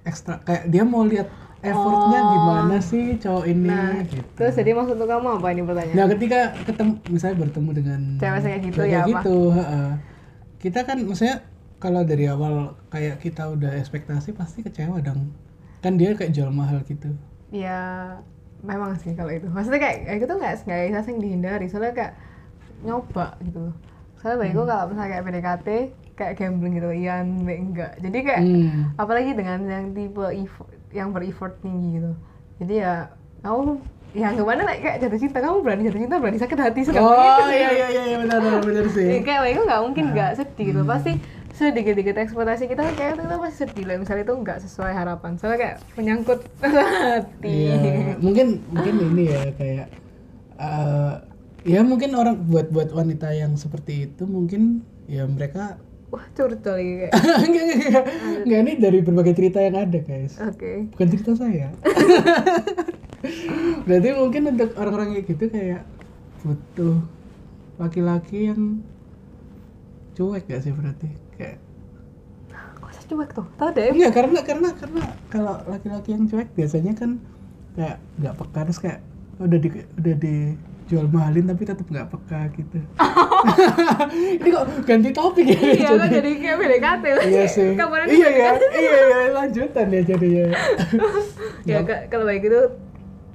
ekstra 0.01 0.41
kayak 0.41 0.65
dia 0.73 0.81
mau 0.81 1.05
lihat 1.05 1.29
effortnya 1.61 2.19
gimana 2.25 2.77
sih 2.81 3.21
cowok 3.21 3.45
ini 3.45 3.69
Nah, 3.69 4.01
gitu 4.01 4.33
terus 4.33 4.53
jadi 4.57 4.73
maksud 4.73 4.97
kamu 4.97 5.27
apa 5.37 5.47
ini 5.53 5.61
pertanyaan? 5.61 5.97
Nah, 5.97 6.05
ketika 6.09 6.39
ketemu 6.65 6.93
misalnya 7.13 7.37
bertemu 7.45 7.69
dengan 7.77 8.01
Cewek 8.17 8.41
kayak 8.41 8.61
gitu 8.65 8.81
ya, 8.81 8.99
apa? 9.05 9.09
gitu, 9.09 9.37
heeh. 9.53 9.89
Kita 10.57 10.79
kan 10.89 10.97
maksudnya 11.05 11.37
kalau 11.77 12.01
dari 12.01 12.25
awal 12.25 12.73
kayak 12.89 13.21
kita 13.21 13.45
udah 13.53 13.77
ekspektasi 13.77 14.33
pasti 14.33 14.65
kecewa 14.65 14.97
dong. 15.05 15.29
Kan 15.85 16.01
dia 16.01 16.17
kayak 16.17 16.33
jual 16.33 16.49
mahal 16.49 16.81
gitu. 16.85 17.13
Ya, 17.53 18.17
memang 18.65 18.97
sih 18.97 19.13
kalau 19.13 19.29
itu. 19.29 19.45
Maksudnya 19.45 19.77
kayak 19.77 19.97
kayak 20.09 20.19
gitu 20.25 20.33
nggak 20.37 20.53
nggak 20.65 20.79
bisa 20.89 20.99
sih 21.05 21.13
dihindari. 21.17 21.65
Soalnya 21.69 21.93
kayak 21.93 22.13
nyoba 22.81 23.37
gitu 23.45 23.69
loh. 23.69 23.75
Soalnya 24.17 24.37
bagiku 24.45 24.61
kalau 24.65 24.83
misalnya 24.89 25.09
kayak 25.13 25.23
PDKT 25.29 25.67
kayak 26.21 26.37
gambling 26.37 26.73
gitu, 26.75 26.89
iya 26.91 27.13
enggak. 27.19 27.91
Jadi 27.97 28.17
kayak 28.21 28.41
Hmm. 28.41 28.93
apalagi 28.95 29.31
dengan 29.33 29.59
yang 29.65 29.85
tipe 29.91 30.21
effort, 30.21 30.69
yang 30.91 31.09
bereffort 31.09 31.53
tinggi 31.59 31.97
gitu. 31.97 32.11
Jadi 32.57 32.73
ya 32.77 32.93
kamu 33.41 33.81
ya 34.11 34.27
gimana 34.29 34.61
like, 34.61 34.81
kayak 34.81 34.97
jatuh 34.99 35.17
cinta 35.17 35.39
kamu 35.39 35.57
berani 35.59 35.81
jatuh 35.87 36.01
cinta 36.03 36.15
berani 36.19 36.37
sakit 36.37 36.59
hati 36.59 36.81
sekarang 36.83 37.07
Oh 37.07 37.47
iya 37.47 37.69
iya 37.71 37.87
iya 37.87 38.03
iya, 38.05 38.17
benar 38.19 38.37
benar 38.37 38.61
benar 38.61 38.85
Ya, 38.85 38.91
sih. 38.91 39.07
kayak 39.23 39.49
itu 39.49 39.61
nggak 39.63 39.81
mungkin 39.81 40.05
nggak 40.11 40.31
sedih 40.35 40.65
gitu 40.67 40.81
pasti 40.83 41.11
sedikit-dikit 41.51 42.15
ekspektasi 42.17 42.63
kita 42.65 42.81
kan 42.81 42.93
kayak 42.93 43.11
itu 43.13 43.21
kita 43.23 43.37
pasti 43.37 43.57
sedih 43.63 43.85
lah 43.87 43.95
misalnya 43.97 44.23
itu 44.23 44.35
nggak 44.35 44.57
sesuai 44.61 44.91
harapan 44.91 45.31
soalnya 45.35 45.59
kayak 45.59 45.77
menyangkut 45.95 46.39
hati 46.67 47.55
Iya, 47.71 47.75
mungkin 48.19 48.47
mungkin 48.67 48.95
ini 48.99 49.23
ya 49.25 49.41
kayak 49.55 49.87
eh, 50.57 51.13
ya 51.63 51.79
mungkin 51.81 52.11
orang 52.11 52.35
buat 52.45 52.67
buat 52.67 52.89
wanita 52.91 53.31
yang 53.31 53.55
seperti 53.55 54.09
itu 54.09 54.23
mungkin 54.25 54.83
ya 55.07 55.23
mereka 55.23 55.79
wah 56.11 56.25
curcol 56.35 56.75
lagi 56.75 56.93
kayak. 57.07 57.13
Enggak 57.47 57.63
enggak 57.63 57.77
enggak. 57.79 58.05
Enggak 58.43 58.59
ini 58.59 58.73
dari 58.77 58.99
berbagai 58.99 59.33
cerita 59.39 59.59
yang 59.63 59.75
ada 59.79 59.99
guys. 60.03 60.35
Oke. 60.43 60.91
Bukan 60.91 61.07
cerita 61.07 61.31
saya. 61.39 61.67
Berarti 63.87 64.09
mungkin 64.17 64.41
untuk 64.51 64.69
orang-orang 64.75 65.07
kayak 65.15 65.25
gitu 65.31 65.45
kayak 65.47 65.81
butuh 66.43 66.97
laki-laki 67.79 68.51
yang 68.51 68.81
cuek 70.17 70.43
gak 70.49 70.61
sih 70.61 70.73
berarti? 70.73 71.09
Kayak 71.39 71.57
kok 72.51 72.91
saya 72.91 73.05
cuek 73.07 73.29
tuh? 73.31 73.47
Tau 73.55 73.69
deh. 73.71 73.89
Iya 73.95 74.09
karena 74.11 74.39
karena 74.43 74.69
karena 74.75 75.03
kalau 75.31 75.55
laki-laki 75.69 76.13
yang 76.13 76.27
cuek 76.27 76.49
biasanya 76.53 76.93
kan 76.97 77.21
kayak 77.79 77.97
nggak 78.19 78.35
peka 78.35 78.59
terus 78.67 78.79
kayak 78.83 78.99
udah 79.39 79.57
di 79.57 79.69
udah 79.71 80.15
dijual 80.83 81.07
mahalin 81.07 81.45
tapi 81.45 81.63
tetap 81.63 81.83
nggak 81.83 82.07
peka 82.07 82.41
gitu. 82.53 82.77
Ini 84.37 84.49
kok 84.49 84.65
ganti 84.83 85.09
topik 85.09 85.45
ya? 85.45 85.57
iya 85.57 85.89
kan 85.93 86.09
jadi 86.09 86.31
kayak 86.35 86.55
PDKT 86.57 87.03
Iya 87.25 87.43
sih. 87.45 87.69
kemarin 87.73 88.05
Iya 88.05 88.29
ya, 88.29 88.49
iya 88.71 88.91
ya 89.01 89.19
lanjutan 89.33 89.87
ya 89.87 90.01
jadinya. 90.03 90.45
ya 91.69 91.79
ka- 91.81 92.05
kalau 92.07 92.25
baik 92.25 92.43
itu 92.43 92.61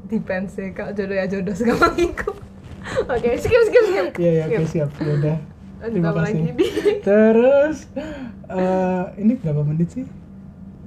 depends 0.07 0.53
sih 0.53 0.71
kalau 0.71 0.93
jodoh 0.93 1.15
ya 1.15 1.25
jodoh 1.25 1.55
segampang 1.59 1.97
itu 1.97 2.29
oke 3.03 3.29
skip 3.37 3.63
skip 3.65 3.85
skip 3.85 4.07
Iya 4.17 4.31
ya, 4.33 4.43
oke 4.45 4.55
Skip. 4.61 4.69
siap. 4.69 4.91
Ya 4.99 5.13
udah. 5.17 5.37
Terima 5.79 6.11
lagi 6.11 6.35
kasih. 6.35 6.53
di 6.53 6.67
Terus 7.01 7.77
eh 8.49 9.05
ini 9.17 9.33
berapa 9.35 9.63
menit 9.63 9.89
sih? 9.93 10.05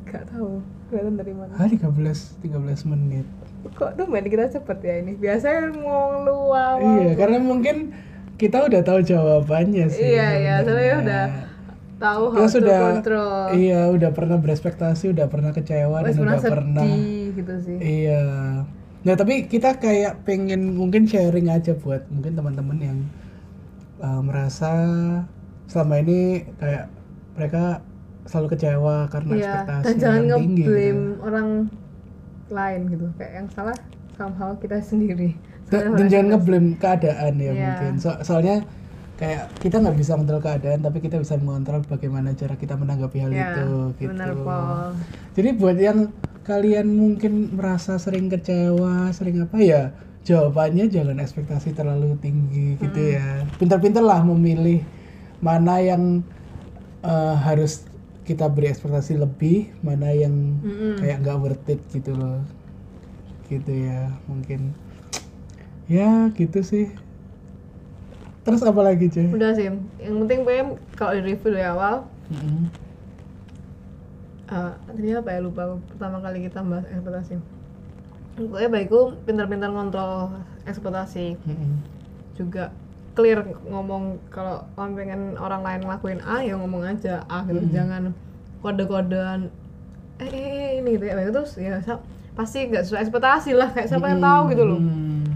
nggak 0.06 0.24
tahu 0.28 0.58
kelihatan 0.90 1.16
dari 1.16 1.34
mana 1.38 1.54
Ah 1.56 1.70
13 1.70 1.86
13 2.42 2.92
menit. 2.92 3.26
kok 3.76 3.94
tuh 3.94 4.06
main 4.08 4.26
kita 4.26 4.50
cepet 4.50 4.78
ya 4.82 4.96
ini 5.00 5.14
biasanya 5.16 5.72
mau 5.78 6.20
luar 6.20 6.80
Iya, 6.80 7.12
karena 7.16 7.38
mungkin 7.38 7.92
kita 8.40 8.66
udah 8.66 8.82
tahu 8.82 9.00
jawabannya 9.04 9.92
sih. 9.92 10.16
Iya, 10.16 10.28
iya, 10.40 10.54
soalnya 10.64 10.80
sebenarnya. 10.80 11.04
udah 11.04 11.24
tahu 12.00 12.24
Kita 12.32 12.40
how 12.40 12.48
sudah 12.48 12.80
control. 12.80 13.46
Iya, 13.52 13.82
udah 13.92 14.10
pernah 14.16 14.38
berekspektasi, 14.40 15.06
udah 15.12 15.28
pernah 15.28 15.52
kecewa 15.52 15.98
Wes 16.00 16.16
dan 16.16 16.24
pernah 16.24 16.38
udah 16.40 16.48
pernah. 16.48 16.84
sedih 16.88 17.26
gitu 17.36 17.54
sih. 17.60 17.78
Iya. 17.84 18.24
Nah, 19.00 19.16
tapi 19.16 19.48
kita 19.48 19.76
kayak 19.76 20.24
pengen 20.24 20.80
mungkin 20.80 21.04
sharing 21.04 21.52
aja 21.52 21.76
buat 21.76 22.08
mungkin 22.08 22.36
teman-teman 22.36 22.78
yang 22.80 23.00
uh, 24.00 24.24
merasa 24.24 24.72
selama 25.68 26.00
ini 26.00 26.48
kayak 26.56 26.88
mereka 27.36 27.84
selalu 28.30 28.48
kecewa 28.54 29.10
karena 29.10 29.32
Iya, 29.32 29.42
ekspektasi 29.42 29.84
dan 29.84 29.96
jangan 29.98 30.22
yang 30.24 30.40
tinggi. 30.40 30.62
gitu. 30.62 30.74
orang 31.20 31.48
lain 32.50 32.82
gitu. 32.88 33.06
Kayak 33.16 33.34
yang 33.36 33.48
salah 33.50 33.78
somehow 34.14 34.50
kita 34.56 34.78
sendiri. 34.86 35.30
Dan, 35.70 35.94
dan 35.94 36.06
jangan 36.08 36.28
ngeblame 36.32 36.70
keadaan 36.76 37.34
ya 37.36 37.46
Iya. 37.48 37.54
mungkin. 37.64 37.92
So- 37.98 38.22
soalnya 38.24 38.66
kayak 39.16 39.52
kita 39.60 39.76
nggak 39.78 39.98
bisa 39.98 40.14
mengontrol 40.14 40.42
keadaan, 40.42 40.80
tapi 40.80 40.98
kita 41.00 41.18
bisa 41.18 41.36
mengontrol 41.36 41.82
bagaimana 41.84 42.32
cara 42.34 42.54
kita 42.54 42.74
menanggapi 42.74 43.18
hal 43.20 43.30
Iya, 43.30 43.46
itu. 43.52 43.70
Gitu. 43.98 44.10
benar 44.10 44.32
Paul. 44.38 44.94
Jadi 45.34 45.50
buat 45.54 45.78
yang 45.78 46.00
kalian 46.42 46.88
mungkin 46.88 47.34
merasa 47.52 47.98
sering 47.98 48.26
kecewa, 48.28 49.12
sering 49.12 49.38
apa 49.40 49.58
ya, 49.58 49.94
jawabannya 50.20 50.86
jangan 50.88 51.18
ekspektasi 51.18 51.74
terlalu 51.74 52.14
tinggi 52.18 52.74
gitu 52.76 52.98
Hmm. 52.98 53.14
ya. 53.16 53.28
Pintar-pintar 53.56 54.02
lah 54.02 54.22
memilih 54.22 54.82
mana 55.40 55.78
yang 55.80 56.22
eh, 57.00 57.36
harus 57.40 57.88
kita 58.30 58.46
beri 58.46 58.70
ekspektasi 58.70 59.18
lebih, 59.18 59.74
mana 59.82 60.14
yang 60.14 60.62
Mm-mm. 60.62 61.02
kayak 61.02 61.26
nggak 61.26 61.38
worth 61.42 61.66
it 61.74 61.82
gitu 61.90 62.14
loh. 62.14 62.46
Gitu 63.50 63.90
ya, 63.90 64.14
mungkin. 64.30 64.78
Ya, 65.90 66.30
gitu 66.38 66.62
sih. 66.62 66.94
Terus 68.46 68.62
apa 68.62 68.82
lagi, 68.86 69.10
cuy? 69.10 69.34
Udah 69.34 69.58
sih. 69.58 69.74
Yang 69.98 70.16
penting 70.26 70.40
PM 70.46 70.68
kalau 70.94 71.18
di 71.18 71.22
review 71.34 71.58
dari 71.58 71.66
awal 71.66 72.06
Mm-mm. 72.30 72.70
eh 74.50 74.74
tadi 74.86 75.14
apa 75.14 75.30
ya 75.34 75.40
lupa 75.46 75.78
pertama 75.90 76.22
kali 76.22 76.46
kita 76.46 76.62
bahas 76.62 76.86
ekspektasi. 76.90 77.42
Pokoknya 78.38 78.70
baikku 78.70 79.18
pintar-pintar 79.26 79.70
ngontrol 79.74 80.38
ekspektasi. 80.70 81.38
Mm-mm. 81.42 81.74
juga 82.38 82.70
clear 83.12 83.40
ngomong 83.66 84.04
kalau 84.28 84.64
kamu 84.74 84.92
pengen 84.96 85.22
orang 85.36 85.62
lain 85.62 85.82
ngelakuin 85.82 86.20
A 86.22 86.40
ya 86.40 86.56
ngomong 86.56 86.84
aja 86.84 87.24
A 87.26 87.44
gitu 87.44 87.62
jangan 87.70 88.14
kode-kodean 88.60 89.50
eh, 90.18 90.26
eh, 90.26 90.36
eh, 90.36 90.72
ini 90.78 90.96
gitu 90.96 91.06
ya 91.06 91.30
terus 91.30 91.56
ya 91.56 91.80
pasti 92.34 92.68
nggak 92.68 92.84
sesuai 92.84 93.02
ekspektasi 93.02 93.52
lah 93.52 93.70
kayak 93.70 93.88
siapa 93.88 94.06
yang 94.08 94.20
tahu 94.20 94.42
gitu 94.50 94.64
loh 94.66 94.80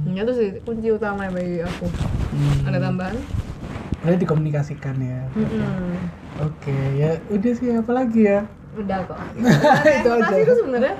Hmm. 0.03 0.19
itu 0.19 0.31
sih 0.31 0.49
kunci 0.61 0.87
utama 0.89 1.25
bagi 1.25 1.59
aku 1.59 1.87
Hmm. 2.29 2.67
ada 2.67 2.77
tambahan 2.79 3.17
Berarti 4.03 4.19
dikomunikasikan 4.19 4.99
ya. 4.99 5.23
Mm-mm. 5.31 5.95
Oke, 6.43 6.75
ya 6.93 7.15
udah 7.29 7.53
sih 7.55 7.71
apa 7.71 7.91
lagi 7.93 8.27
ya? 8.27 8.43
udah 8.73 8.99
kok 9.01 9.15
Itu 9.95 10.09
aja. 10.11 10.35
itu 10.35 10.53
sebenarnya 10.55 10.95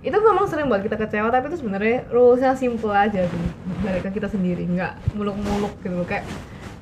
itu 0.00 0.16
memang 0.16 0.48
sering 0.48 0.72
buat 0.72 0.80
kita 0.80 0.96
kecewa 0.96 1.28
tapi 1.28 1.52
itu 1.52 1.60
sebenarnya 1.60 2.08
rulesnya 2.08 2.56
simple 2.56 2.92
aja 2.92 3.20
sih. 3.28 3.44
Dari 3.84 4.00
kita 4.00 4.32
sendiri 4.32 4.64
nggak 4.64 5.12
muluk-muluk 5.12 5.76
gitu 5.84 5.92
loh. 5.92 6.08
Kayak 6.08 6.24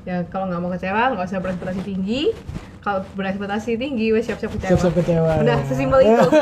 ya 0.07 0.23
kalau 0.31 0.47
nggak 0.47 0.61
mau 0.63 0.71
kecewa 0.71 1.11
nggak 1.11 1.27
usah 1.27 1.43
berekspektasi 1.43 1.81
tinggi. 1.83 2.31
Kalau 2.79 3.03
berekspektasi 3.19 3.75
tinggi 3.75 4.15
wes 4.15 4.23
siap-siap 4.23 4.55
kecewa. 4.55 4.71
Siap-siap 4.71 4.93
kecewa. 5.03 5.33
Udah 5.43 5.57
ya. 5.59 5.67
sesimpel 5.67 5.99
itu. 6.07 6.27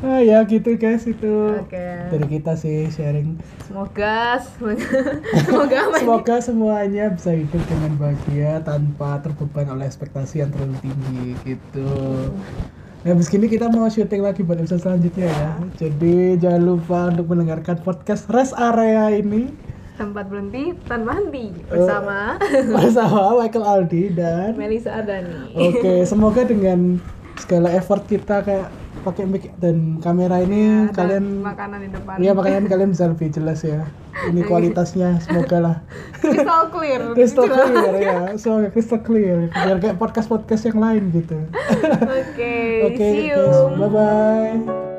Ah, 0.00 0.16
ya 0.24 0.40
gitu 0.48 0.80
guys 0.80 1.04
itu. 1.04 1.60
Oke. 1.60 2.08
dari 2.08 2.24
kita 2.24 2.56
sih 2.56 2.88
sharing. 2.88 3.36
Semoga 3.68 4.40
semoga 5.44 5.78
semoga 5.92 6.36
semuanya 6.40 7.12
bisa 7.12 7.36
hidup 7.36 7.60
dengan 7.68 8.00
bahagia 8.00 8.64
tanpa 8.64 9.20
terbeban 9.20 9.76
oleh 9.76 9.84
ekspektasi 9.84 10.40
yang 10.40 10.50
terlalu 10.52 10.76
tinggi 10.80 11.36
gitu 11.44 11.92
Nah, 13.00 13.16
habis 13.16 13.32
ini 13.32 13.48
kita 13.48 13.72
mau 13.72 13.88
syuting 13.88 14.20
lagi 14.20 14.44
buat 14.44 14.60
episode 14.60 14.84
selanjutnya 14.84 15.32
ya. 15.32 15.50
Jadi 15.80 16.36
jangan 16.36 16.62
lupa 16.68 17.08
untuk 17.08 17.32
mendengarkan 17.32 17.80
podcast 17.80 18.28
Rest 18.28 18.52
Area 18.60 19.08
ini. 19.16 19.48
Tempat 19.96 20.28
berhenti 20.28 20.76
tanpa 20.84 21.16
henti. 21.16 21.48
Bersama 21.64 22.36
bersama 22.76 23.40
Michael 23.40 23.64
Aldi 23.64 24.04
dan 24.12 24.52
Melisa 24.52 25.00
Ardani 25.00 25.48
Oke, 25.56 26.04
semoga 26.04 26.44
dengan 26.44 27.00
segala 27.40 27.72
effort 27.72 28.04
kita 28.04 28.44
kayak 28.44 28.68
pakai 29.00 29.24
mic 29.24 29.48
dan 29.56 29.96
kamera 29.98 30.40
ini 30.40 30.88
Dan 30.88 30.94
kalian 30.94 31.24
makanan 31.40 31.78
di 31.84 31.88
depan 31.92 32.14
Iya 32.20 32.32
makanya 32.36 32.68
kalian 32.68 32.90
bisa 32.92 33.04
lebih 33.08 33.28
jelas 33.32 33.60
ya. 33.64 33.88
Ini 34.28 34.40
kualitasnya 34.50 35.18
semoga 35.24 35.58
lah. 35.58 35.76
crystal 36.20 36.68
clear 36.68 37.00
Crystal 37.16 37.46
clear 37.48 37.94
ya. 37.96 38.18
Semoga 38.36 38.68
crystal 38.70 39.00
clear. 39.00 39.38
Biar 39.50 39.78
kayak 39.80 39.96
podcast 39.96 40.28
podcast 40.28 40.62
yang 40.68 40.78
lain 40.78 41.08
gitu. 41.12 41.38
oke 42.20 42.56
Oke, 42.90 42.98
see 42.98 43.32
you 43.32 43.44
bye 43.78 43.88
bye. 43.88 44.89